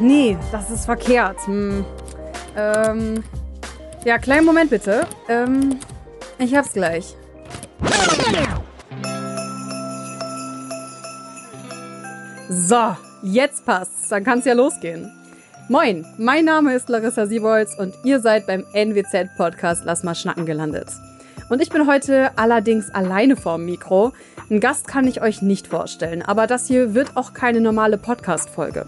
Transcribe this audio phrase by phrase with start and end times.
[0.00, 1.38] nee, das ist verkehrt.
[1.46, 1.84] Hm.
[2.56, 3.24] Ähm,
[4.04, 5.06] ja, kleinen Moment bitte.
[5.28, 5.78] Ähm,
[6.38, 7.16] ich hab's gleich.
[12.48, 14.08] So, jetzt passt's.
[14.08, 15.10] Dann kann's ja losgehen.
[15.68, 20.44] Moin, mein Name ist Larissa Siewolz und ihr seid beim NWZ Podcast Lass mal schnacken
[20.44, 20.88] gelandet.
[21.48, 24.12] Und ich bin heute allerdings alleine vorm Mikro.
[24.50, 28.86] Ein Gast kann ich euch nicht vorstellen, aber das hier wird auch keine normale Podcast-Folge.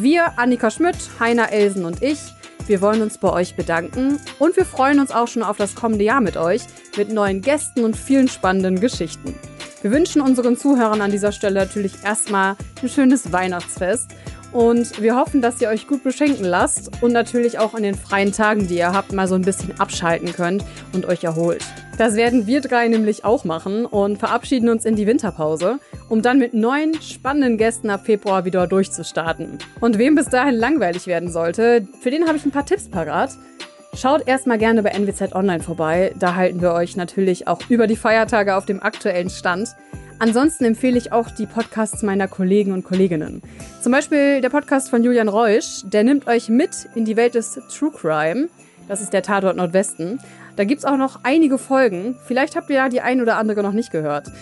[0.00, 2.20] Wir, Annika Schmidt, Heiner Elsen und ich,
[2.68, 6.04] wir wollen uns bei euch bedanken und wir freuen uns auch schon auf das kommende
[6.04, 6.62] Jahr mit euch,
[6.96, 9.34] mit neuen Gästen und vielen spannenden Geschichten.
[9.82, 14.12] Wir wünschen unseren Zuhörern an dieser Stelle natürlich erstmal ein schönes Weihnachtsfest
[14.52, 18.32] und wir hoffen, dass ihr euch gut beschenken lasst und natürlich auch an den freien
[18.32, 21.64] Tagen, die ihr habt, mal so ein bisschen abschalten könnt und euch erholt.
[21.98, 26.38] Das werden wir drei nämlich auch machen und verabschieden uns in die Winterpause, um dann
[26.38, 29.58] mit neuen spannenden Gästen ab Februar wieder durchzustarten.
[29.80, 33.32] Und wem bis dahin langweilig werden sollte, für den habe ich ein paar Tipps parat.
[33.94, 37.96] Schaut erstmal gerne bei NWZ Online vorbei, da halten wir euch natürlich auch über die
[37.96, 39.70] Feiertage auf dem aktuellen Stand.
[40.20, 43.40] Ansonsten empfehle ich auch die Podcasts meiner Kollegen und Kolleginnen.
[43.80, 47.60] Zum Beispiel der Podcast von Julian Reusch, der nimmt euch mit in die Welt des
[47.68, 48.48] True Crime.
[48.88, 50.18] Das ist der Tatort Nordwesten.
[50.56, 52.16] Da gibt's auch noch einige Folgen.
[52.26, 54.32] Vielleicht habt ihr ja die ein oder andere noch nicht gehört.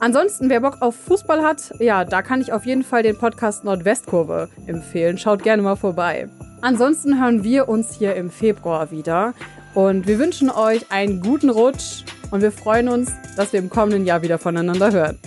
[0.00, 3.64] Ansonsten, wer Bock auf Fußball hat, ja, da kann ich auf jeden Fall den Podcast
[3.64, 5.16] Nordwestkurve empfehlen.
[5.16, 6.28] Schaut gerne mal vorbei.
[6.60, 9.32] Ansonsten hören wir uns hier im Februar wieder.
[9.74, 14.04] Und wir wünschen euch einen guten Rutsch und wir freuen uns, dass wir im kommenden
[14.04, 15.18] Jahr wieder voneinander hören.